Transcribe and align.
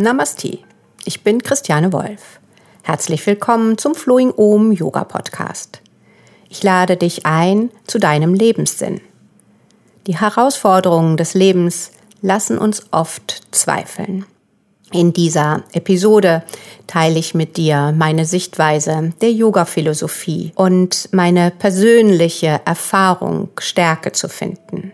Namaste, 0.00 0.60
ich 1.04 1.24
bin 1.24 1.42
Christiane 1.42 1.92
Wolf. 1.92 2.38
Herzlich 2.84 3.26
willkommen 3.26 3.78
zum 3.78 3.96
Flowing 3.96 4.30
Om 4.30 4.70
Yoga 4.70 5.02
Podcast. 5.02 5.80
Ich 6.48 6.62
lade 6.62 6.96
dich 6.96 7.26
ein 7.26 7.72
zu 7.84 7.98
deinem 7.98 8.32
Lebenssinn. 8.32 9.00
Die 10.06 10.16
Herausforderungen 10.16 11.16
des 11.16 11.34
Lebens 11.34 11.90
lassen 12.22 12.58
uns 12.58 12.84
oft 12.92 13.42
zweifeln. 13.50 14.24
In 14.92 15.12
dieser 15.12 15.64
Episode 15.72 16.44
teile 16.86 17.18
ich 17.18 17.34
mit 17.34 17.56
dir 17.56 17.92
meine 17.92 18.24
Sichtweise 18.24 19.12
der 19.20 19.32
Yoga-Philosophie 19.32 20.52
und 20.54 21.08
meine 21.10 21.50
persönliche 21.50 22.60
Erfahrung, 22.64 23.48
Stärke 23.58 24.12
zu 24.12 24.28
finden. 24.28 24.92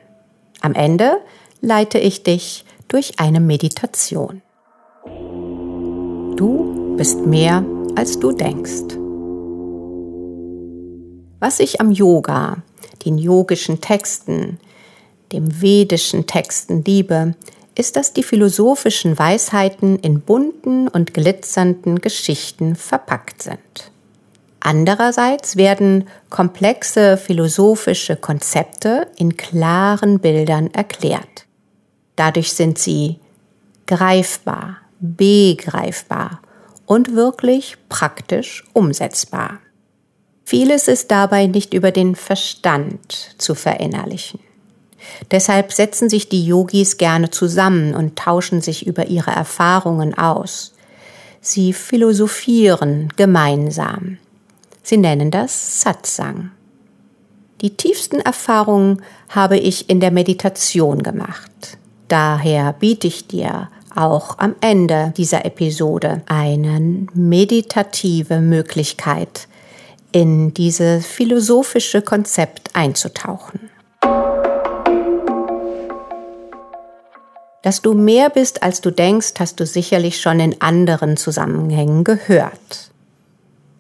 Am 0.62 0.72
Ende 0.72 1.18
leite 1.60 1.98
ich 1.98 2.22
dich 2.22 2.64
durch 2.88 3.20
eine 3.20 3.40
Meditation. 3.40 4.40
Du 6.36 6.96
bist 6.96 7.24
mehr, 7.26 7.64
als 7.94 8.18
du 8.18 8.32
denkst. 8.32 8.96
Was 11.38 11.60
ich 11.60 11.80
am 11.80 11.92
Yoga, 11.92 12.56
den 13.04 13.18
yogischen 13.18 13.80
Texten, 13.80 14.58
dem 15.30 15.60
vedischen 15.60 16.26
Texten 16.26 16.82
liebe, 16.84 17.34
ist, 17.76 17.94
dass 17.94 18.12
die 18.12 18.24
philosophischen 18.24 19.16
Weisheiten 19.16 19.98
in 20.00 20.20
bunten 20.20 20.88
und 20.88 21.14
glitzernden 21.14 22.00
Geschichten 22.00 22.74
verpackt 22.74 23.42
sind. 23.42 23.92
Andererseits 24.58 25.56
werden 25.56 26.08
komplexe 26.30 27.16
philosophische 27.16 28.16
Konzepte 28.16 29.06
in 29.18 29.36
klaren 29.36 30.18
Bildern 30.18 30.68
erklärt. 30.72 31.46
Dadurch 32.16 32.54
sind 32.54 32.78
sie 32.78 33.20
greifbar, 33.86 34.78
begreifbar 35.04 36.40
und 36.86 37.14
wirklich 37.14 37.76
praktisch 37.88 38.64
umsetzbar. 38.72 39.58
Vieles 40.44 40.88
ist 40.88 41.10
dabei 41.10 41.46
nicht 41.46 41.74
über 41.74 41.90
den 41.90 42.16
Verstand 42.16 43.34
zu 43.38 43.54
verinnerlichen. 43.54 44.40
Deshalb 45.30 45.72
setzen 45.72 46.08
sich 46.08 46.28
die 46.30 46.44
Yogis 46.44 46.96
gerne 46.96 47.30
zusammen 47.30 47.94
und 47.94 48.16
tauschen 48.16 48.62
sich 48.62 48.86
über 48.86 49.06
ihre 49.06 49.30
Erfahrungen 49.30 50.16
aus. 50.16 50.72
Sie 51.40 51.74
philosophieren 51.74 53.12
gemeinsam. 53.16 54.16
Sie 54.82 54.96
nennen 54.96 55.30
das 55.30 55.82
Satsang. 55.82 56.50
Die 57.60 57.76
tiefsten 57.76 58.20
Erfahrungen 58.20 59.02
habe 59.28 59.58
ich 59.58 59.90
in 59.90 60.00
der 60.00 60.10
Meditation 60.10 61.02
gemacht. 61.02 61.78
Daher 62.08 62.72
biete 62.72 63.06
ich 63.06 63.26
dir 63.26 63.68
auch 63.96 64.38
am 64.38 64.54
Ende 64.60 65.12
dieser 65.16 65.44
Episode 65.44 66.22
eine 66.26 67.06
meditative 67.14 68.40
Möglichkeit, 68.40 69.48
in 70.12 70.54
dieses 70.54 71.06
philosophische 71.06 72.02
Konzept 72.02 72.70
einzutauchen. 72.74 73.70
Dass 77.62 77.80
du 77.80 77.94
mehr 77.94 78.28
bist, 78.28 78.62
als 78.62 78.80
du 78.82 78.90
denkst, 78.90 79.32
hast 79.38 79.58
du 79.58 79.66
sicherlich 79.66 80.20
schon 80.20 80.38
in 80.38 80.60
anderen 80.60 81.16
Zusammenhängen 81.16 82.04
gehört. 82.04 82.90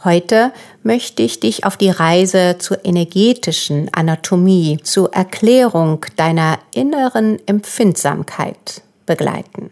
Heute 0.02 0.52
möchte 0.82 1.22
ich 1.22 1.40
dich 1.40 1.64
auf 1.64 1.76
die 1.76 1.90
Reise 1.90 2.56
zur 2.58 2.84
energetischen 2.84 3.92
Anatomie, 3.94 4.78
zur 4.82 5.12
Erklärung 5.14 6.04
deiner 6.16 6.58
inneren 6.74 7.38
Empfindsamkeit 7.46 8.82
begleiten. 9.06 9.70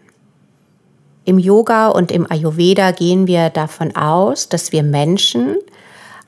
Im 1.25 1.39
Yoga 1.39 1.89
und 1.89 2.11
im 2.11 2.29
Ayurveda 2.29 2.91
gehen 2.91 3.27
wir 3.27 3.49
davon 3.49 3.95
aus, 3.95 4.49
dass 4.49 4.71
wir 4.71 4.83
Menschen 4.83 5.55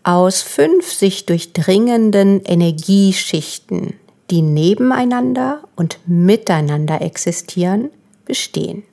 aus 0.04 0.42
fünf 0.42 0.92
sich 0.92 1.26
durchdringenden 1.26 2.44
Energieschichten 2.44 3.96
die 4.32 4.42
nebeneinander 4.42 5.62
und 5.76 6.00
miteinander 6.06 7.02
existieren, 7.02 7.90
bestehen. 8.26 8.84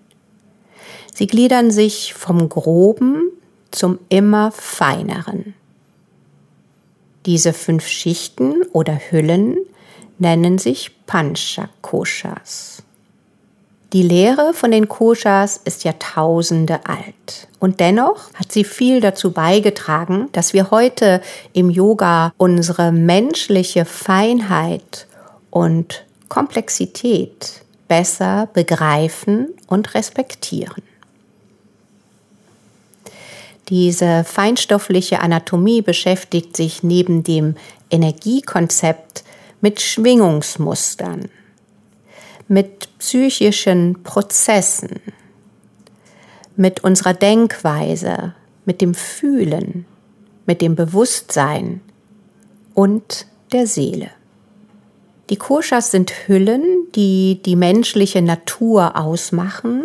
Sie 1.14 1.26
gliedern 1.26 1.70
sich 1.70 2.14
vom 2.14 2.48
groben 2.48 3.30
zum 3.70 3.98
immer 4.08 4.50
feineren. 4.52 5.54
Diese 7.26 7.52
fünf 7.52 7.86
Schichten 7.86 8.62
oder 8.72 8.98
Hüllen 9.10 9.56
nennen 10.18 10.58
sich 10.58 10.90
Panchakoshas. 11.06 12.82
Die 13.92 14.02
Lehre 14.02 14.54
von 14.54 14.70
den 14.70 14.88
Koshas 14.88 15.60
ist 15.66 15.84
Jahrtausende 15.84 16.80
alt. 16.86 17.48
Und 17.58 17.78
dennoch 17.78 18.32
hat 18.32 18.50
sie 18.50 18.64
viel 18.64 19.02
dazu 19.02 19.32
beigetragen, 19.32 20.30
dass 20.32 20.54
wir 20.54 20.70
heute 20.70 21.20
im 21.52 21.68
Yoga 21.68 22.32
unsere 22.38 22.90
menschliche 22.90 23.84
Feinheit 23.84 25.06
und 25.50 26.06
Komplexität 26.30 27.60
besser 27.86 28.48
begreifen 28.54 29.48
und 29.66 29.94
respektieren. 29.94 30.82
Diese 33.68 34.24
feinstoffliche 34.24 35.20
Anatomie 35.20 35.82
beschäftigt 35.82 36.56
sich 36.56 36.82
neben 36.82 37.24
dem 37.24 37.56
Energiekonzept 37.90 39.24
mit 39.60 39.82
Schwingungsmustern, 39.82 41.28
mit 42.48 42.98
psychischen 42.98 44.02
Prozessen, 44.02 45.00
mit 46.56 46.84
unserer 46.84 47.14
Denkweise, 47.14 48.34
mit 48.64 48.80
dem 48.80 48.94
Fühlen, 48.94 49.86
mit 50.46 50.60
dem 50.60 50.74
Bewusstsein 50.74 51.80
und 52.74 53.26
der 53.52 53.66
Seele. 53.66 54.10
Die 55.30 55.36
Koshas 55.36 55.90
sind 55.90 56.12
Hüllen, 56.26 56.88
die 56.94 57.40
die 57.42 57.56
menschliche 57.56 58.22
Natur 58.22 58.96
ausmachen 58.96 59.84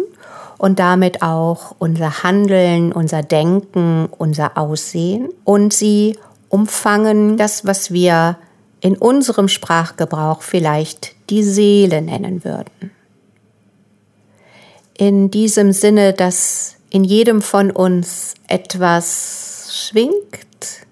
und 0.58 0.80
damit 0.80 1.22
auch 1.22 1.76
unser 1.80 2.24
Handeln, 2.24 2.92
unser 2.92 3.22
Denken, 3.22 4.10
unser 4.18 4.58
Aussehen. 4.58 5.30
Und 5.44 5.74
sie 5.74 6.18
umfangen 6.50 7.38
das, 7.38 7.66
was 7.66 7.92
wir 7.92 8.38
in 8.82 8.98
unserem 8.98 9.48
Sprachgebrauch 9.48 10.42
vielleicht 10.42 11.16
die 11.30 11.44
Seele 11.44 12.02
nennen 12.02 12.44
würden. 12.44 12.92
In 14.98 15.30
diesem 15.30 15.74
Sinne, 15.74 16.14
dass 16.14 16.78
in 16.90 17.04
jedem 17.04 17.42
von 17.42 17.70
uns 17.72 18.34
etwas 18.48 19.70
schwingt, 19.72 20.16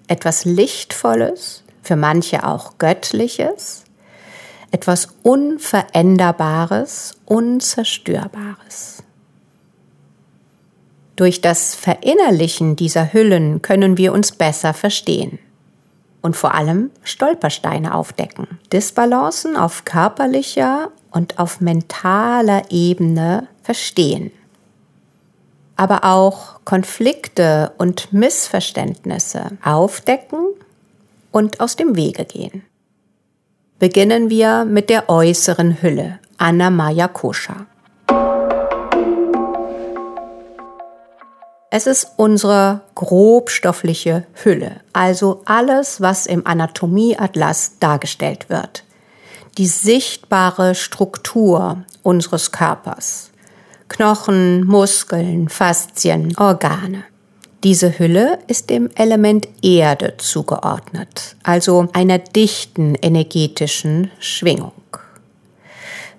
etwas 0.06 0.44
Lichtvolles, 0.44 1.64
für 1.82 1.96
manche 1.96 2.46
auch 2.46 2.78
Göttliches, 2.78 3.84
etwas 4.70 5.08
Unveränderbares, 5.22 7.14
Unzerstörbares. 7.24 9.02
Durch 11.14 11.40
das 11.40 11.74
Verinnerlichen 11.74 12.76
dieser 12.76 13.12
Hüllen 13.12 13.62
können 13.62 13.96
wir 13.96 14.12
uns 14.12 14.32
besser 14.32 14.74
verstehen 14.74 15.38
und 16.26 16.36
vor 16.36 16.56
allem 16.56 16.90
Stolpersteine 17.04 17.94
aufdecken, 17.94 18.58
Disbalancen 18.72 19.56
auf 19.56 19.84
körperlicher 19.84 20.90
und 21.12 21.38
auf 21.38 21.60
mentaler 21.60 22.64
Ebene 22.68 23.46
verstehen, 23.62 24.32
aber 25.76 26.02
auch 26.02 26.64
Konflikte 26.64 27.70
und 27.78 28.12
Missverständnisse 28.12 29.52
aufdecken 29.64 30.48
und 31.30 31.60
aus 31.60 31.76
dem 31.76 31.94
Wege 31.94 32.24
gehen. 32.24 32.64
Beginnen 33.78 34.28
wir 34.28 34.64
mit 34.64 34.90
der 34.90 35.08
äußeren 35.08 35.80
Hülle, 35.80 36.18
Annamaya 36.38 37.06
Kosha. 37.06 37.66
Es 41.70 41.86
ist 41.86 42.12
unsere 42.16 42.82
grobstoffliche 42.94 44.24
Hülle, 44.44 44.80
also 44.92 45.42
alles, 45.46 46.00
was 46.00 46.26
im 46.26 46.46
Anatomieatlas 46.46 47.78
dargestellt 47.80 48.48
wird. 48.48 48.84
Die 49.58 49.66
sichtbare 49.66 50.74
Struktur 50.74 51.84
unseres 52.02 52.52
Körpers. 52.52 53.30
Knochen, 53.88 54.64
Muskeln, 54.64 55.48
Faszien, 55.48 56.36
Organe. 56.36 57.04
Diese 57.64 57.98
Hülle 57.98 58.38
ist 58.46 58.70
dem 58.70 58.90
Element 58.94 59.48
Erde 59.62 60.14
zugeordnet, 60.18 61.36
also 61.42 61.88
einer 61.92 62.18
dichten 62.18 62.94
energetischen 62.94 64.10
Schwingung. 64.20 64.72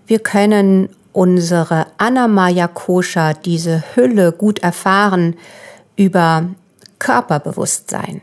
Wir 0.07 0.19
können 0.19 0.89
unsere 1.17 1.87
Anamaya 1.97 2.67
Kosha, 2.67 3.33
diese 3.33 3.83
Hülle, 3.95 4.31
gut 4.31 4.59
erfahren 4.59 5.35
über 5.95 6.47
Körperbewusstsein. 6.99 8.21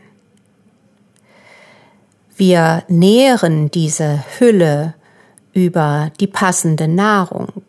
Wir 2.37 2.83
nähren 2.87 3.69
diese 3.69 4.23
Hülle 4.39 4.93
über 5.51 6.09
die 6.21 6.27
passende 6.27 6.87
Nahrung, 6.87 7.63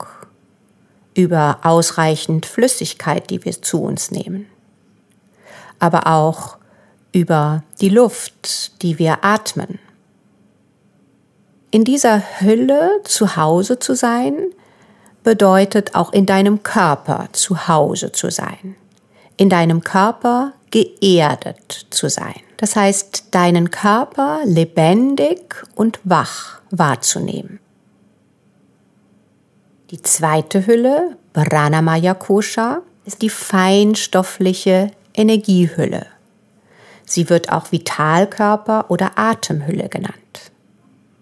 über 1.14 1.58
ausreichend 1.64 2.46
Flüssigkeit, 2.46 3.28
die 3.28 3.44
wir 3.44 3.60
zu 3.60 3.82
uns 3.82 4.12
nehmen, 4.12 4.46
aber 5.80 6.06
auch 6.06 6.56
über 7.10 7.64
die 7.80 7.88
Luft, 7.88 8.80
die 8.80 9.00
wir 9.00 9.24
atmen. 9.24 9.80
In 11.72 11.82
dieser 11.82 12.22
Hülle 12.38 13.00
zu 13.02 13.34
Hause 13.34 13.80
zu 13.80 13.96
sein, 13.96 14.52
bedeutet 15.26 15.96
auch 15.96 16.12
in 16.12 16.24
deinem 16.24 16.62
Körper 16.62 17.28
zu 17.32 17.66
Hause 17.66 18.12
zu 18.12 18.30
sein, 18.30 18.76
in 19.36 19.48
deinem 19.48 19.82
Körper 19.82 20.52
geerdet 20.70 21.86
zu 21.90 22.08
sein. 22.08 22.36
Das 22.58 22.76
heißt, 22.76 23.34
deinen 23.34 23.72
Körper 23.72 24.42
lebendig 24.44 25.64
und 25.74 25.98
wach 26.04 26.60
wahrzunehmen. 26.70 27.58
Die 29.90 30.00
zweite 30.00 30.64
Hülle, 30.64 31.16
Pranamaya 31.32 32.14
Kosha, 32.14 32.82
ist 33.04 33.20
die 33.20 33.30
feinstoffliche 33.30 34.92
Energiehülle. 35.12 36.06
Sie 37.04 37.28
wird 37.28 37.50
auch 37.50 37.72
Vitalkörper 37.72 38.92
oder 38.92 39.18
Atemhülle 39.18 39.88
genannt. 39.88 40.52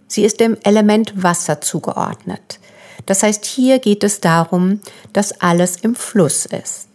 Sie 0.08 0.26
ist 0.26 0.40
dem 0.40 0.58
Element 0.62 1.22
Wasser 1.22 1.62
zugeordnet. 1.62 2.60
Das 3.06 3.22
heißt, 3.22 3.44
hier 3.44 3.78
geht 3.78 4.04
es 4.04 4.20
darum, 4.20 4.80
dass 5.12 5.40
alles 5.40 5.76
im 5.76 5.94
Fluss 5.94 6.46
ist. 6.46 6.88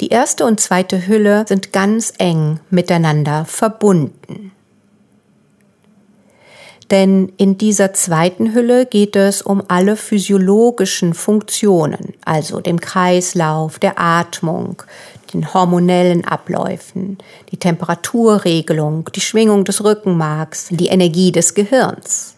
Die 0.00 0.08
erste 0.08 0.44
und 0.44 0.60
zweite 0.60 1.08
Hülle 1.08 1.44
sind 1.48 1.72
ganz 1.72 2.12
eng 2.18 2.60
miteinander 2.70 3.44
verbunden. 3.44 4.52
Denn 6.90 7.32
in 7.36 7.58
dieser 7.58 7.92
zweiten 7.92 8.54
Hülle 8.54 8.86
geht 8.86 9.14
es 9.14 9.42
um 9.42 9.62
alle 9.68 9.96
physiologischen 9.96 11.12
Funktionen, 11.12 12.14
also 12.24 12.60
dem 12.60 12.80
Kreislauf, 12.80 13.78
der 13.78 14.00
Atmung, 14.00 14.82
den 15.34 15.52
hormonellen 15.52 16.24
Abläufen, 16.24 17.18
die 17.50 17.58
Temperaturregelung, 17.58 19.10
die 19.14 19.20
Schwingung 19.20 19.64
des 19.64 19.84
Rückenmarks, 19.84 20.68
die 20.70 20.86
Energie 20.86 21.30
des 21.30 21.52
Gehirns. 21.52 22.37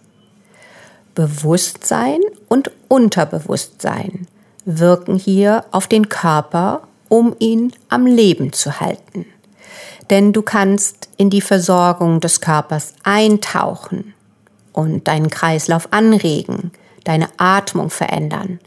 Bewusstsein 1.14 2.20
und 2.48 2.70
Unterbewusstsein 2.88 4.26
wirken 4.64 5.16
hier 5.16 5.64
auf 5.70 5.86
den 5.86 6.08
Körper, 6.08 6.82
um 7.08 7.34
ihn 7.38 7.72
am 7.88 8.06
Leben 8.06 8.52
zu 8.52 8.80
halten. 8.80 9.26
Denn 10.10 10.32
du 10.32 10.42
kannst 10.42 11.08
in 11.16 11.30
die 11.30 11.40
Versorgung 11.40 12.20
des 12.20 12.40
Körpers 12.40 12.94
eintauchen 13.04 14.14
und 14.72 15.08
deinen 15.08 15.30
Kreislauf 15.30 15.92
anregen, 15.92 16.72
deine 17.04 17.28
Atmung 17.36 17.90
verändern. 17.90 18.58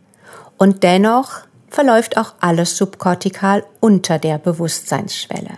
Und 0.58 0.84
dennoch 0.84 1.42
verläuft 1.70 2.18
auch 2.18 2.34
alles 2.40 2.78
subkortikal 2.78 3.64
unter 3.80 4.20
der 4.20 4.38
Bewusstseinsschwelle. 4.38 5.58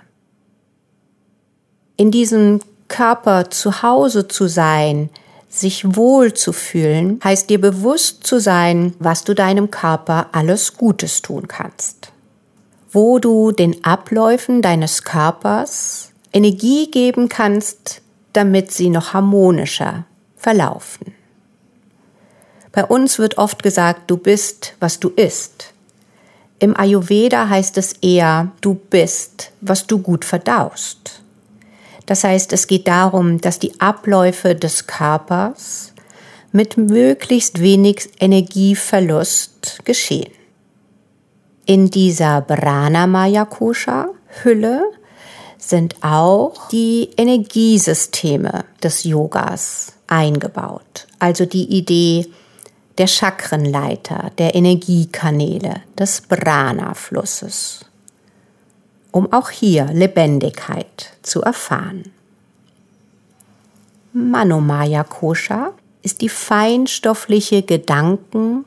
In 1.98 2.12
diesem 2.12 2.62
Körper 2.88 3.50
zu 3.50 3.82
Hause 3.82 4.28
zu 4.28 4.48
sein, 4.48 5.10
sich 5.60 5.96
wohl 5.96 6.34
zu 6.34 6.54
fühlen, 6.54 7.20
heißt 7.24 7.50
dir 7.50 7.60
bewusst 7.60 8.26
zu 8.26 8.40
sein, 8.40 8.94
was 9.00 9.24
du 9.24 9.34
deinem 9.34 9.72
Körper 9.72 10.28
alles 10.32 10.76
Gutes 10.78 11.22
tun 11.22 11.48
kannst. 11.48 12.12
Wo 12.92 13.20
du 13.20 13.52
den 13.52 13.84
Abläufen 13.84 14.62
deines 14.62 15.04
Körpers 15.04 16.12
Energie 16.34 16.92
geben 16.92 17.30
kannst, 17.30 18.02
damit 18.34 18.72
sie 18.72 18.90
noch 18.90 19.14
harmonischer, 19.14 20.06
verlaufen. 20.36 21.14
Bei 22.72 22.84
uns 22.84 23.20
wird 23.20 23.38
oft 23.38 23.64
gesagt, 23.64 24.12
du 24.12 24.18
bist, 24.18 24.76
was 24.82 25.00
du 25.00 25.10
isst. 25.10 25.74
Im 26.60 26.76
Ayurveda 26.76 27.48
heißt 27.48 27.78
es 27.78 27.94
eher, 28.02 28.52
du 28.60 28.74
bist, 28.74 29.52
was 29.62 29.88
du 29.88 30.00
gut 30.00 30.26
verdaust. 30.26 31.22
Das 32.06 32.24
heißt, 32.24 32.54
es 32.54 32.68
geht 32.68 32.88
darum, 32.88 33.42
dass 33.42 33.60
die 33.60 33.80
Abläufe 33.80 34.56
des 34.56 34.88
Körpers 34.88 35.94
mit 36.52 36.78
möglichst 36.78 37.60
wenig 37.60 38.10
Energieverlust 38.20 39.80
geschehen. 39.84 40.32
In 41.66 41.90
dieser 41.90 42.42
Pranamaya 42.42 43.46
Kosha 43.46 44.10
Hülle 44.44 44.84
sind 45.58 45.96
auch 46.02 46.68
die 46.70 47.10
Energiesysteme 47.18 48.66
des 48.84 49.04
Yogas 49.04 49.94
eingebaut. 50.08 51.08
Also 51.18 51.46
die 51.46 51.66
Idee 51.76 52.28
der 52.98 53.08
Chakrenleiter, 53.08 54.32
der 54.38 54.56
Energiekanäle, 54.56 55.82
des 55.98 56.22
Prana-Flusses, 56.22 57.86
um 59.16 59.32
auch 59.32 59.50
hier 59.50 59.86
Lebendigkeit 59.94 61.14
zu 61.22 61.42
erfahren. 61.42 62.12
Manomaya 64.12 65.06
Kosha 65.06 65.72
ist 66.02 66.20
die 66.20 66.28
feinstoffliche 66.28 67.62
Gedanken- 67.62 68.66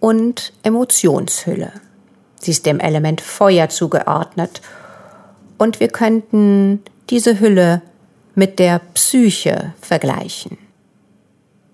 und 0.00 0.54
Emotionshülle. 0.62 1.72
Sie 2.40 2.52
ist 2.52 2.64
dem 2.64 2.80
Element 2.80 3.20
Feuer 3.20 3.68
zugeordnet 3.68 4.62
und 5.58 5.78
wir 5.78 5.88
könnten 5.88 6.82
diese 7.10 7.38
Hülle 7.38 7.82
mit 8.34 8.58
der 8.58 8.78
Psyche 8.94 9.74
vergleichen. 9.82 10.56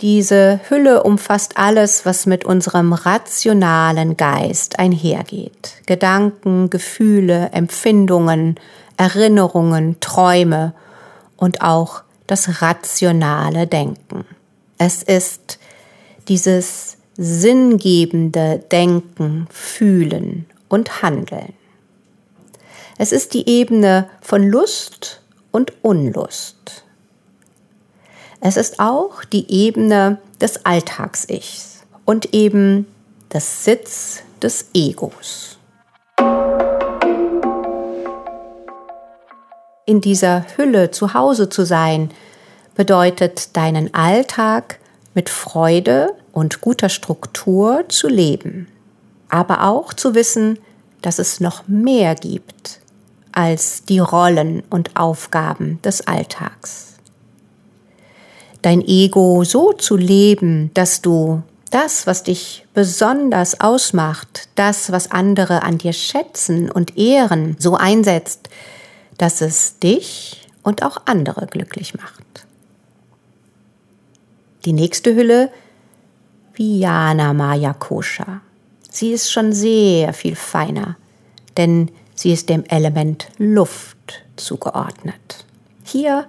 Diese 0.00 0.60
Hülle 0.68 1.02
umfasst 1.02 1.56
alles, 1.56 2.06
was 2.06 2.26
mit 2.26 2.44
unserem 2.44 2.92
rationalen 2.92 4.16
Geist 4.16 4.78
einhergeht. 4.78 5.74
Gedanken, 5.86 6.70
Gefühle, 6.70 7.50
Empfindungen, 7.52 8.60
Erinnerungen, 8.96 9.98
Träume 9.98 10.72
und 11.36 11.62
auch 11.62 12.02
das 12.28 12.62
rationale 12.62 13.66
Denken. 13.66 14.24
Es 14.76 15.02
ist 15.02 15.58
dieses 16.28 16.98
sinngebende 17.16 18.60
Denken, 18.70 19.48
Fühlen 19.50 20.46
und 20.68 21.02
Handeln. 21.02 21.54
Es 22.98 23.10
ist 23.10 23.34
die 23.34 23.48
Ebene 23.48 24.08
von 24.20 24.44
Lust 24.44 25.22
und 25.50 25.72
Unlust. 25.82 26.84
Es 28.40 28.56
ist 28.56 28.78
auch 28.78 29.24
die 29.24 29.50
Ebene 29.52 30.18
des 30.40 30.64
Alltags-Ichs 30.64 31.82
und 32.04 32.32
eben 32.32 32.86
das 33.30 33.64
Sitz 33.64 34.22
des 34.40 34.66
Egos. 34.74 35.58
In 39.86 40.00
dieser 40.00 40.44
Hülle 40.56 40.92
zu 40.92 41.14
Hause 41.14 41.48
zu 41.48 41.64
sein, 41.64 42.10
bedeutet 42.76 43.56
deinen 43.56 43.92
Alltag 43.92 44.78
mit 45.14 45.30
Freude 45.30 46.14
und 46.30 46.60
guter 46.60 46.90
Struktur 46.90 47.86
zu 47.88 48.06
leben, 48.06 48.68
aber 49.28 49.64
auch 49.64 49.92
zu 49.92 50.14
wissen, 50.14 50.60
dass 51.02 51.18
es 51.18 51.40
noch 51.40 51.66
mehr 51.66 52.14
gibt 52.14 52.78
als 53.32 53.84
die 53.84 53.98
Rollen 53.98 54.62
und 54.70 54.96
Aufgaben 54.96 55.82
des 55.82 56.06
Alltags 56.06 56.97
dein 58.68 58.86
Ego 58.86 59.44
so 59.44 59.72
zu 59.72 59.96
leben, 59.96 60.70
dass 60.74 61.00
du 61.00 61.42
das, 61.70 62.06
was 62.06 62.22
dich 62.22 62.66
besonders 62.74 63.62
ausmacht, 63.62 64.50
das, 64.56 64.92
was 64.92 65.10
andere 65.10 65.62
an 65.62 65.78
dir 65.78 65.94
schätzen 65.94 66.70
und 66.70 66.98
ehren, 66.98 67.56
so 67.58 67.76
einsetzt, 67.76 68.50
dass 69.16 69.40
es 69.40 69.78
dich 69.78 70.46
und 70.62 70.82
auch 70.82 70.98
andere 71.06 71.46
glücklich 71.46 71.94
macht. 71.94 72.46
Die 74.66 74.74
nächste 74.74 75.14
Hülle, 75.14 75.50
Vijana 76.52 77.32
Maya 77.32 77.72
Kosha. 77.72 78.42
Sie 78.90 79.12
ist 79.12 79.32
schon 79.32 79.54
sehr 79.54 80.12
viel 80.12 80.36
feiner, 80.36 80.98
denn 81.56 81.90
sie 82.14 82.34
ist 82.34 82.50
dem 82.50 82.64
Element 82.64 83.28
Luft 83.38 84.24
zugeordnet. 84.36 85.46
Hier 85.84 86.26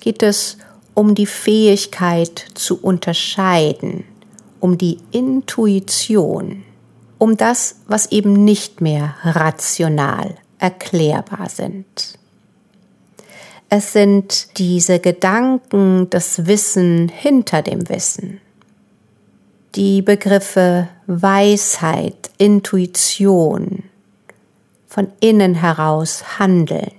geht 0.00 0.22
es 0.22 0.56
um 0.96 1.14
die 1.14 1.26
Fähigkeit 1.26 2.46
zu 2.54 2.82
unterscheiden, 2.82 4.04
um 4.60 4.78
die 4.78 4.96
Intuition, 5.12 6.64
um 7.18 7.36
das, 7.36 7.80
was 7.86 8.10
eben 8.12 8.32
nicht 8.44 8.80
mehr 8.80 9.14
rational 9.22 10.36
erklärbar 10.58 11.50
sind. 11.50 12.18
Es 13.68 13.92
sind 13.92 14.58
diese 14.58 14.98
Gedanken, 14.98 16.08
das 16.08 16.46
Wissen 16.46 17.10
hinter 17.10 17.60
dem 17.60 17.90
Wissen. 17.90 18.40
Die 19.74 20.00
Begriffe 20.00 20.88
Weisheit, 21.06 22.30
Intuition, 22.38 23.82
von 24.86 25.08
innen 25.20 25.56
heraus 25.56 26.38
handeln 26.38 26.95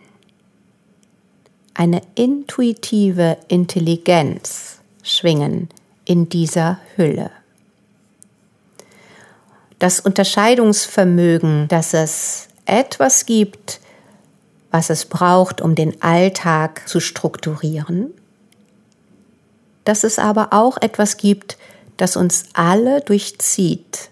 eine 1.77 2.01
intuitive 2.15 3.37
Intelligenz 3.47 4.79
schwingen 5.03 5.69
in 6.05 6.27
dieser 6.27 6.79
Hülle. 6.95 7.29
Das 9.77 9.99
Unterscheidungsvermögen, 9.99 11.67
dass 11.67 11.93
es 11.93 12.47
etwas 12.65 13.27
gibt, 13.27 13.79
was 14.71 14.89
es 14.89 15.05
braucht, 15.05 15.61
um 15.61 15.75
den 15.75 16.01
Alltag 16.01 16.89
zu 16.89 16.99
strukturieren, 16.99 18.11
dass 19.83 20.03
es 20.03 20.17
aber 20.17 20.53
auch 20.53 20.77
etwas 20.81 21.17
gibt, 21.17 21.59
das 21.95 22.15
uns 22.15 22.45
alle 22.53 23.01
durchzieht, 23.01 24.09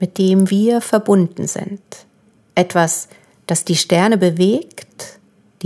mit 0.00 0.18
dem 0.18 0.50
wir 0.50 0.80
verbunden 0.80 1.46
sind. 1.46 1.80
Etwas, 2.56 3.08
das 3.46 3.64
die 3.64 3.76
Sterne 3.76 4.18
bewegt, 4.18 5.16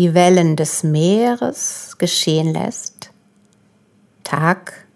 die 0.01 0.15
Wellen 0.15 0.57
des 0.57 0.83
Meeres 0.83 1.97
geschehen 1.99 2.55
lässt, 2.55 3.11
Tag 4.25 4.87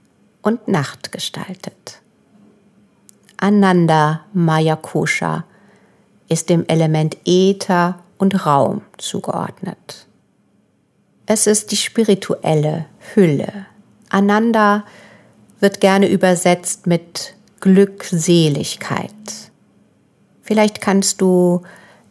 und 0.40 0.66
Nacht 0.66 1.12
gestaltet. 1.12 2.00
Ananda 3.36 4.24
Mayakosha 4.32 5.44
ist 6.30 6.48
dem 6.48 6.66
Element 6.68 7.18
Äther 7.26 7.98
und 8.16 8.46
Raum 8.46 8.80
zugeordnet. 8.96 10.06
Es 11.26 11.46
ist 11.46 11.70
die 11.70 11.76
spirituelle 11.76 12.86
Hülle. 13.12 13.66
Ananda 14.08 14.84
wird 15.60 15.82
gerne 15.82 16.08
übersetzt 16.08 16.86
mit 16.86 17.34
Glückseligkeit. 17.60 19.10
Vielleicht 20.40 20.80
kannst 20.80 21.20
du 21.20 21.60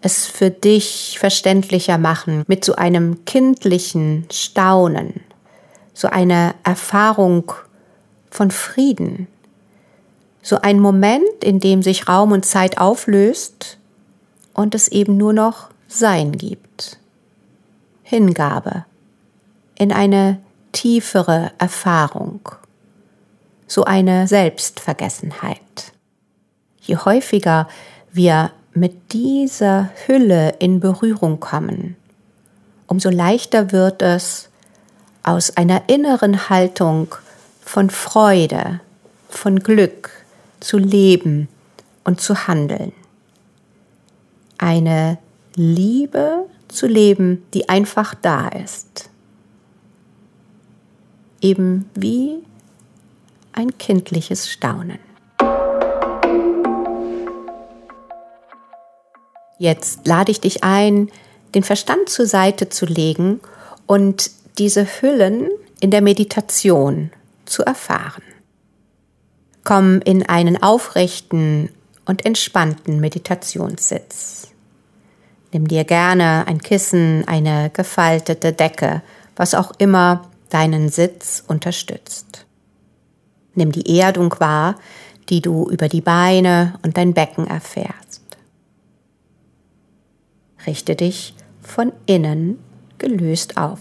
es 0.04 0.28
für 0.28 0.52
dich 0.52 1.18
verständlicher 1.18 1.98
machen 1.98 2.44
mit 2.48 2.66
so 2.66 2.76
einem 2.76 3.24
kindlichen 3.26 4.28
Staunen, 4.32 5.22
so 5.94 6.10
eine 6.10 6.54
Erfahrung 6.64 7.54
von 8.30 8.52
Frieden, 8.52 9.28
so 10.42 10.60
ein 10.62 10.80
Moment, 10.80 11.44
in 11.44 11.62
dem 11.62 11.82
sich 11.82 12.10
Raum 12.10 12.34
und 12.34 12.46
Zeit 12.46 12.78
auflöst 12.78 13.78
und 14.54 14.76
es 14.76 14.90
eben 14.90 15.16
nur 15.16 15.32
noch 15.32 15.70
Sein 15.88 16.34
gibt. 16.34 17.00
Hingabe 18.04 18.86
in 19.80 19.94
eine 19.94 20.40
tiefere 20.74 21.52
Erfahrung 21.60 22.42
so 23.68 23.86
eine 23.86 24.28
Selbstvergessenheit. 24.28 25.94
Je 26.82 26.98
häufiger 26.98 27.68
wir 28.12 28.52
mit 28.74 29.14
dieser 29.14 29.90
Hülle 30.06 30.56
in 30.60 30.80
Berührung 30.80 31.40
kommen, 31.40 31.96
umso 32.88 33.10
leichter 33.10 33.72
wird 33.72 34.02
es, 34.02 34.50
aus 35.24 35.56
einer 35.56 35.88
inneren 35.88 36.50
Haltung 36.50 37.16
von 37.62 37.90
Freude, 37.90 38.82
von 39.30 39.60
Glück 39.60 40.10
zu 40.60 40.78
leben 40.78 41.48
und 42.04 42.20
zu 42.20 42.48
handeln. 42.48 42.92
Eine 44.58 45.18
Liebe 45.56 46.46
zu 46.68 46.88
leben, 46.88 47.46
die 47.54 47.70
einfach 47.70 48.16
da 48.16 48.50
ist. 48.50 49.10
Eben 51.42 51.90
wie 51.96 52.40
ein 53.54 53.78
kindliches 53.78 54.50
Staunen. 54.50 55.00
Jetzt 59.58 60.08
lade 60.08 60.32
ich 60.32 60.42
dich 60.42 60.64
ein, 60.64 61.10
den 61.56 61.64
Verstand 61.64 62.10
zur 62.10 62.26
Seite 62.26 62.70
zu 62.70 62.86
legen 62.86 63.40
und 63.86 64.32
diese 64.58 64.86
Hüllen 64.86 65.50
in 65.80 65.92
der 65.92 66.02
Meditation 66.02 67.12
zu 67.46 67.64
erfahren. 67.64 68.24
Komm 69.64 70.02
in 70.02 70.28
einen 70.28 70.62
aufrechten 70.62 71.70
und 72.06 72.26
entspannten 72.26 73.00
Meditationssitz. 73.00 74.50
Nimm 75.52 75.68
dir 75.68 75.84
gerne 75.84 76.46
ein 76.48 76.60
Kissen, 76.60 77.28
eine 77.28 77.70
gefaltete 77.70 78.54
Decke, 78.54 79.02
was 79.36 79.54
auch 79.54 79.72
immer 79.78 80.30
deinen 80.50 80.90
Sitz 80.90 81.44
unterstützt. 81.48 82.46
Nimm 83.56 83.72
die 83.72 84.00
Erdung 84.00 84.34
wahr, 84.40 84.76
die 85.30 85.42
du 85.42 85.70
über 85.70 85.88
die 85.88 86.02
Beine 86.02 86.80
und 86.84 86.98
dein 86.98 87.14
Becken 87.14 87.48
erfährst. 87.48 88.23
Richte 90.66 90.96
dich 90.96 91.36
von 91.62 91.92
innen 92.06 92.60
gelöst 92.98 93.58
auf. 93.58 93.80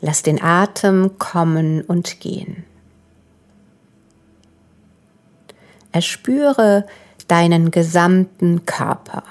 Lass 0.00 0.22
den 0.22 0.42
Atem 0.42 1.18
kommen 1.18 1.82
und 1.82 2.20
gehen. 2.20 2.64
Erspüre 5.92 6.86
deinen 7.28 7.70
gesamten 7.70 8.66
Körper. 8.66 9.22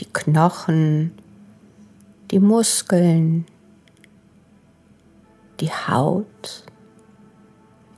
Die 0.00 0.06
Knochen, 0.12 1.12
die 2.30 2.40
Muskeln, 2.40 3.46
die 5.60 5.70
Haut, 5.70 6.64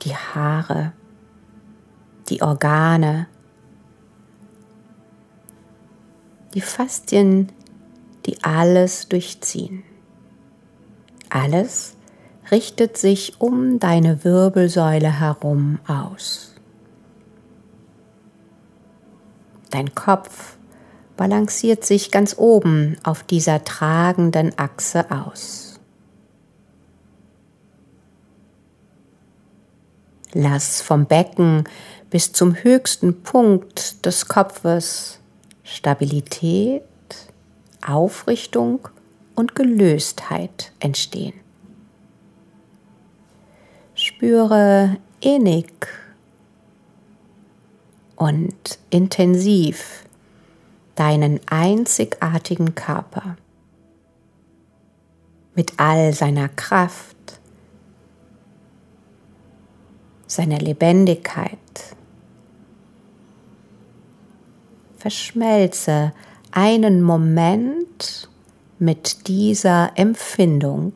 die 0.03 0.15
Haare, 0.15 0.93
die 2.29 2.41
Organe, 2.41 3.27
die 6.53 6.61
Faszien, 6.61 7.51
die 8.25 8.43
alles 8.43 9.07
durchziehen. 9.09 9.83
Alles 11.29 11.95
richtet 12.51 12.97
sich 12.97 13.39
um 13.39 13.79
deine 13.79 14.23
Wirbelsäule 14.23 15.19
herum 15.19 15.79
aus. 15.87 16.55
Dein 19.69 19.93
Kopf 19.93 20.57
balanciert 21.17 21.83
sich 21.83 22.11
ganz 22.11 22.35
oben 22.37 22.97
auf 23.03 23.23
dieser 23.23 23.63
tragenden 23.63 24.57
Achse 24.57 25.11
aus. 25.11 25.79
Lass 30.33 30.81
vom 30.81 31.05
Becken 31.05 31.63
bis 32.09 32.33
zum 32.33 32.55
höchsten 32.55 33.21
Punkt 33.23 34.05
des 34.05 34.27
Kopfes 34.27 35.19
Stabilität, 35.63 36.83
Aufrichtung 37.85 38.87
und 39.35 39.55
Gelöstheit 39.55 40.71
entstehen. 40.79 41.33
Spüre 43.93 44.97
innig 45.19 45.67
und 48.15 48.79
intensiv 48.89 50.05
deinen 50.95 51.39
einzigartigen 51.47 52.75
Körper 52.75 53.37
mit 55.55 55.73
all 55.77 56.13
seiner 56.13 56.49
Kraft, 56.49 57.15
seiner 60.27 60.59
Lebendigkeit. 60.59 61.57
Verschmelze 64.97 66.11
einen 66.51 67.03
Moment 67.03 68.29
mit 68.79 69.27
dieser 69.27 69.91
Empfindung. 69.95 70.93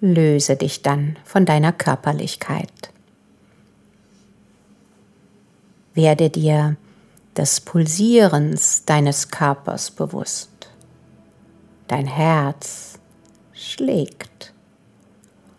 Löse 0.00 0.56
dich 0.56 0.82
dann 0.82 1.16
von 1.24 1.46
deiner 1.46 1.72
Körperlichkeit. 1.72 2.92
Werde 5.94 6.28
dir 6.28 6.76
des 7.36 7.60
Pulsierens 7.60 8.84
deines 8.84 9.30
Körpers 9.30 9.90
bewusst. 9.90 10.50
Dein 11.88 12.06
Herz 12.06 12.98
schlägt 13.52 14.51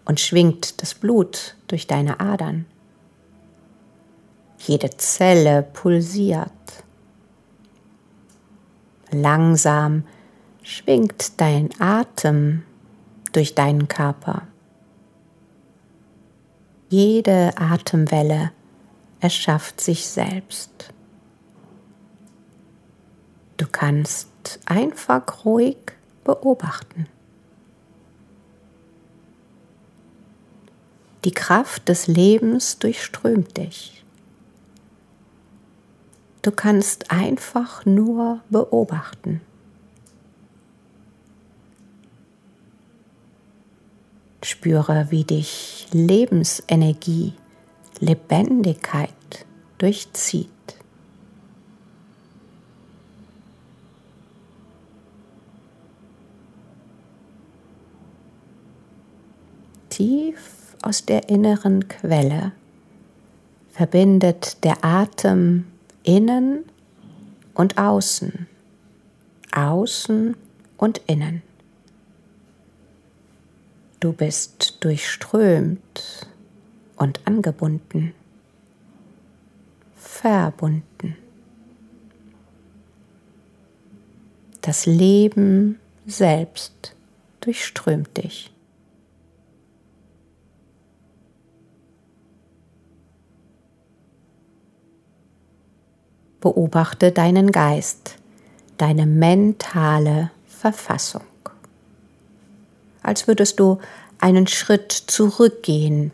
und 0.05 0.19
schwingt 0.19 0.81
das 0.81 0.93
Blut 0.93 1.55
durch 1.67 1.87
deine 1.87 2.19
Adern. 2.19 2.65
Jede 4.57 4.89
Zelle 4.91 5.63
pulsiert. 5.63 6.51
Langsam 9.11 10.03
schwingt 10.63 11.39
dein 11.39 11.69
Atem 11.79 12.63
durch 13.33 13.55
deinen 13.55 13.87
Körper. 13.87 14.47
Jede 16.89 17.57
Atemwelle 17.57 18.51
erschafft 19.19 19.81
sich 19.81 20.07
selbst. 20.07 20.93
Du 23.57 23.65
kannst 23.71 24.59
einfach 24.65 25.45
ruhig 25.45 25.77
beobachten. 26.23 27.07
Die 31.25 31.31
Kraft 31.31 31.87
des 31.87 32.07
Lebens 32.07 32.79
durchströmt 32.79 33.55
dich. 33.55 34.03
Du 36.41 36.51
kannst 36.51 37.11
einfach 37.11 37.85
nur 37.85 38.41
beobachten. 38.49 39.39
Spüre, 44.43 45.07
wie 45.09 45.23
dich 45.23 45.87
Lebensenergie, 45.93 47.33
Lebendigkeit 48.01 49.09
durchzieht. 49.77 50.49
Tief 59.89 60.62
aus 60.83 61.05
der 61.05 61.29
inneren 61.29 61.87
Quelle 61.87 62.51
verbindet 63.71 64.63
der 64.63 64.83
Atem 64.83 65.65
innen 66.03 66.65
und 67.53 67.77
außen, 67.77 68.47
außen 69.51 70.35
und 70.77 71.01
innen. 71.07 71.41
Du 73.99 74.13
bist 74.13 74.77
durchströmt 74.83 76.27
und 76.97 77.25
angebunden, 77.25 78.13
verbunden. 79.95 81.17
Das 84.61 84.85
Leben 84.85 85.79
selbst 86.05 86.95
durchströmt 87.41 88.17
dich. 88.17 88.52
Beobachte 96.43 97.11
deinen 97.11 97.51
Geist, 97.51 98.17
deine 98.77 99.05
mentale 99.05 100.29
Verfassung 100.45 101.23
als 103.03 103.27
würdest 103.27 103.59
du 103.59 103.79
einen 104.19 104.47
Schritt 104.47 104.91
zurückgehen 104.91 106.13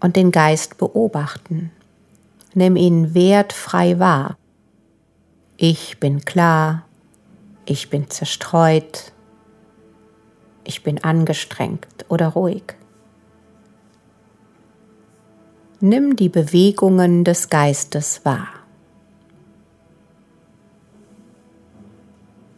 und 0.00 0.16
den 0.16 0.32
Geist 0.32 0.76
beobachten. 0.76 1.70
Nimm 2.54 2.76
ihn 2.76 3.14
wertfrei 3.14 3.98
wahr. 3.98 4.36
Ich 5.56 6.00
bin 6.00 6.24
klar, 6.24 6.84
ich 7.64 7.88
bin 7.88 8.10
zerstreut, 8.10 9.12
ich 10.64 10.82
bin 10.82 11.02
angestrengt 11.02 11.86
oder 12.08 12.28
ruhig. 12.28 12.64
Nimm 15.80 16.16
die 16.16 16.28
Bewegungen 16.28 17.24
des 17.24 17.48
Geistes 17.48 18.24
wahr. 18.24 18.48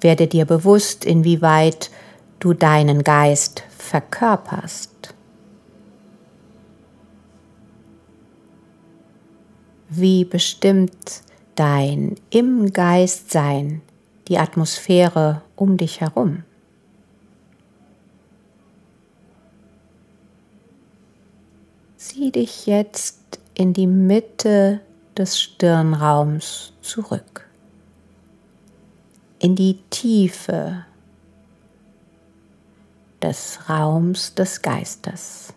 Werde 0.04 0.26
dir 0.26 0.44
bewusst, 0.44 1.06
inwieweit 1.06 1.90
du 2.38 2.52
deinen 2.52 3.04
Geist 3.04 3.62
verkörperst. 3.78 5.14
Wie 9.88 10.26
bestimmt 10.26 11.22
dein 11.54 12.16
im 12.28 12.74
Geist 12.74 13.30
sein 13.30 13.80
die 14.28 14.36
Atmosphäre 14.36 15.40
um 15.56 15.78
dich 15.78 16.02
herum? 16.02 16.42
Sieh 21.96 22.30
dich 22.30 22.66
jetzt 22.66 23.40
in 23.54 23.72
die 23.72 23.86
Mitte 23.86 24.82
des 25.16 25.40
Stirnraums 25.40 26.74
zurück, 26.82 27.43
in 29.44 29.54
die 29.54 29.78
Tiefe 29.90 30.86
des 33.20 33.58
Raums 33.68 34.34
des 34.34 34.62
Geistes. 34.62 35.52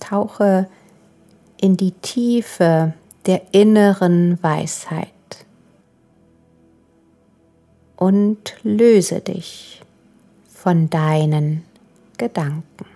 Tauche 0.00 0.66
in 1.60 1.76
die 1.76 1.92
Tiefe 1.92 2.94
der 3.26 3.42
inneren 3.52 4.42
Weisheit 4.42 5.10
und 7.96 8.56
löse 8.62 9.20
dich 9.20 9.82
von 10.48 10.88
deinen 10.88 11.66
Gedanken. 12.16 12.86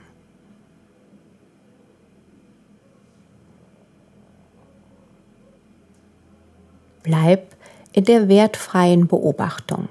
Bleib 7.03 7.55
in 7.95 8.05
der 8.05 8.29
wertfreien 8.29 9.07
Beobachtung. 9.07 9.89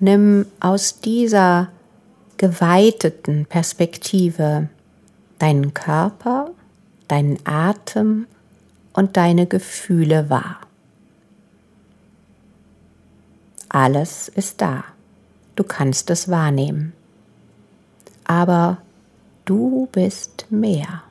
Nimm 0.00 0.46
aus 0.58 1.00
dieser 1.00 1.68
geweiteten 2.38 3.46
Perspektive 3.46 4.68
deinen 5.38 5.74
Körper, 5.74 6.50
deinen 7.08 7.38
Atem 7.44 8.26
und 8.94 9.16
deine 9.16 9.46
Gefühle 9.46 10.30
wahr. 10.30 10.60
Alles 13.68 14.28
ist 14.28 14.60
da. 14.60 14.84
Du 15.56 15.64
kannst 15.64 16.08
es 16.10 16.30
wahrnehmen. 16.30 16.94
Aber 18.24 18.78
du 19.44 19.88
bist 19.92 20.46
mehr. 20.48 21.02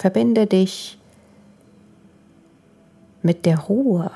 Verbinde 0.00 0.46
dich 0.46 0.98
mit 3.20 3.44
der 3.44 3.58
Ruhe. 3.58 4.10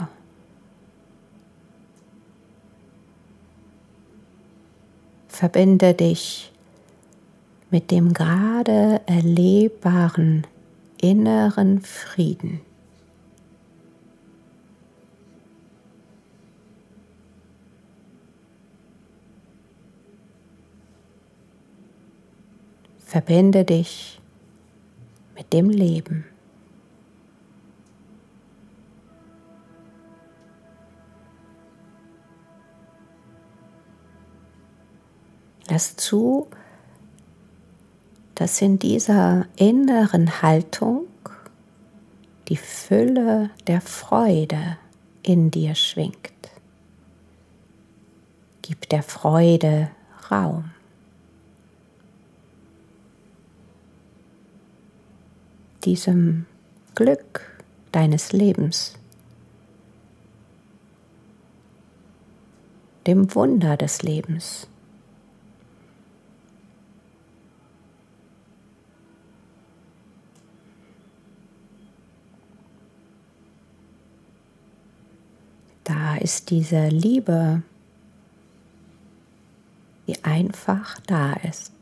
Verbinde 5.28 5.92
dich 5.92 6.50
mit 7.70 7.90
dem 7.90 8.14
gerade 8.14 9.02
erlebbaren 9.04 10.46
inneren 11.02 11.82
Frieden. 11.82 12.62
Verbinde 23.04 23.66
dich 23.66 24.18
mit 25.34 25.52
dem 25.52 25.70
Leben. 25.70 26.24
Lass 35.68 35.96
zu, 35.96 36.46
dass 38.34 38.60
in 38.60 38.78
dieser 38.78 39.46
inneren 39.56 40.42
Haltung 40.42 41.06
die 42.48 42.56
Fülle 42.56 43.50
der 43.66 43.80
Freude 43.80 44.76
in 45.22 45.50
dir 45.50 45.74
schwingt. 45.74 46.16
Gib 48.62 48.88
der 48.90 49.02
Freude 49.02 49.90
Raum. 50.30 50.73
Diesem 55.84 56.46
Glück 56.94 57.40
deines 57.92 58.32
Lebens, 58.32 58.94
dem 63.06 63.34
Wunder 63.34 63.76
des 63.76 64.02
Lebens. 64.02 64.66
Da 75.84 76.16
ist 76.16 76.48
diese 76.50 76.88
Liebe, 76.88 77.62
die 80.06 80.24
einfach 80.24 80.98
da 81.06 81.34
ist. 81.34 81.72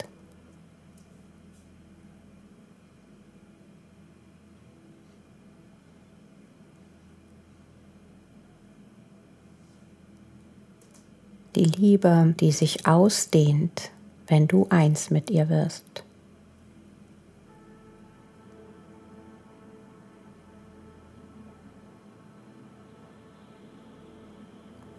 die 11.55 11.65
Liebe, 11.65 12.35
die 12.41 12.53
sich 12.53 12.87
ausdehnt, 12.87 13.91
wenn 14.27 14.49
du 14.49 14.67
eins 14.71 15.11
mit 15.11 15.31
ihr 15.31 15.49
wirst. 15.49 16.05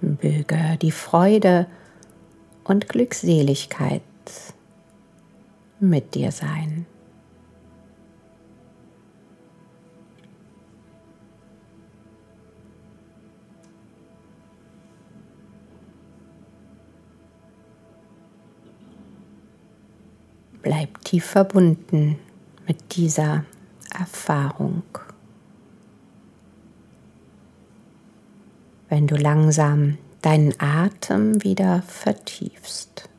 Möge 0.01 0.77
die 0.81 0.91
Freude 0.91 1.67
und 2.63 2.89
Glückseligkeit 2.89 4.01
mit 5.79 6.15
dir 6.15 6.31
sein. 6.31 6.85
Bleib 20.63 21.03
tief 21.03 21.25
verbunden 21.25 22.17
mit 22.65 22.95
dieser 22.95 23.43
Erfahrung. 23.93 24.83
Wenn 28.87 29.07
du 29.07 29.15
langsam 29.15 29.97
deinen 30.21 30.53
Atem 30.59 31.43
wieder 31.43 31.81
vertiefst. 31.83 33.09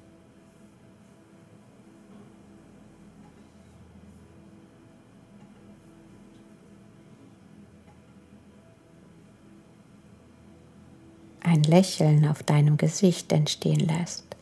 ein 11.47 11.63
Lächeln 11.63 12.27
auf 12.27 12.43
deinem 12.43 12.79
Gesicht 12.79 13.31
entstehen 13.31 13.79
lässt. 13.79 14.34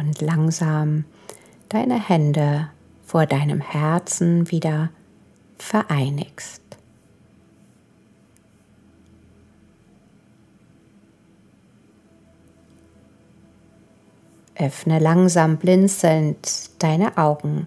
Und 0.00 0.22
langsam 0.22 1.04
deine 1.68 2.08
Hände 2.08 2.70
vor 3.04 3.26
deinem 3.26 3.60
Herzen 3.60 4.50
wieder 4.50 4.88
vereinigst. 5.58 6.62
Öffne 14.54 15.00
langsam 15.00 15.58
blinzelnd 15.58 16.82
deine 16.82 17.18
Augen 17.18 17.66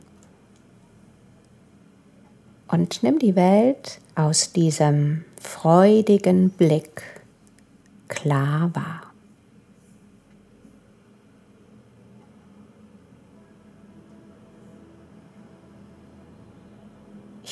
und 2.67 3.04
nimm 3.04 3.19
die 3.19 3.36
Welt 3.36 4.00
aus 4.15 4.54
diesem 4.54 5.24
freudigen 5.39 6.50
Blick 6.50 7.04
klar 8.08 8.72
wahr. 8.74 8.92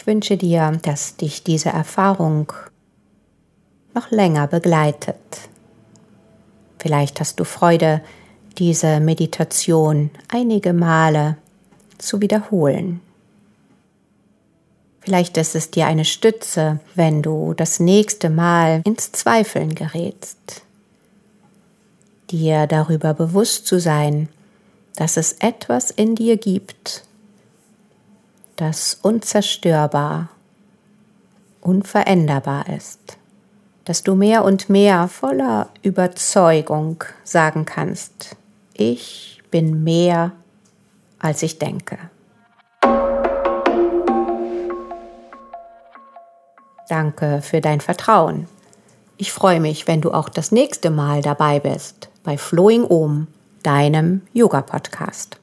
Ich 0.02 0.08
wünsche 0.08 0.36
dir, 0.36 0.80
dass 0.82 1.16
dich 1.16 1.44
diese 1.44 1.70
Erfahrung 1.70 2.52
noch 3.94 4.10
länger 4.10 4.48
begleitet. 4.48 5.16
Vielleicht 6.80 7.20
hast 7.20 7.40
du 7.40 7.44
Freude, 7.44 8.02
diese 8.58 9.00
Meditation 9.00 10.10
einige 10.28 10.74
Male 10.74 11.38
zu 12.00 12.20
wiederholen. 12.20 13.00
Vielleicht 15.02 15.38
ist 15.38 15.54
es 15.54 15.70
dir 15.70 15.86
eine 15.86 16.06
Stütze, 16.06 16.80
wenn 16.96 17.22
du 17.22 17.54
das 17.54 17.80
nächste 17.80 18.32
Mal 18.32 18.82
ins 18.86 19.12
Zweifeln 19.12 19.76
gerätst. 19.76 20.64
Dir 22.32 22.66
darüber 22.66 23.14
bewusst 23.14 23.68
zu 23.68 23.80
sein, 23.80 24.30
dass 24.96 25.16
es 25.16 25.34
etwas 25.34 25.92
in 25.92 26.16
dir 26.16 26.38
gibt, 26.38 27.04
das 28.62 29.00
unzerstörbar, 29.02 30.30
unveränderbar 31.62 32.70
ist, 32.70 33.18
dass 33.86 34.04
du 34.04 34.14
mehr 34.14 34.46
und 34.46 34.70
mehr 34.70 35.08
voller 35.08 35.70
Überzeugung 35.82 37.04
sagen 37.24 37.66
kannst, 37.66 38.36
ich 38.76 39.42
bin 39.50 39.84
mehr, 39.84 40.34
als 41.18 41.42
ich 41.42 41.58
denke. 41.58 41.98
Danke 46.88 47.42
für 47.42 47.62
dein 47.62 47.82
Vertrauen. 47.82 48.48
Ich 49.18 49.32
freue 49.32 49.60
mich, 49.60 49.88
wenn 49.88 50.02
du 50.02 50.12
auch 50.12 50.30
das 50.30 50.52
nächste 50.52 50.92
Mal 50.92 51.24
dabei 51.24 51.60
bist 51.60 52.10
bei 52.24 52.38
Flowing 52.38 52.84
Om, 52.84 53.26
deinem 53.64 54.22
Yoga-Podcast. 54.34 55.41